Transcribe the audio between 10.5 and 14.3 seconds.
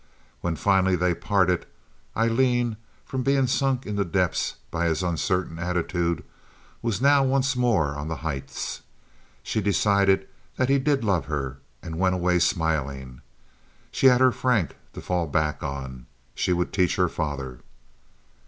that he did love her, and went away smiling. She had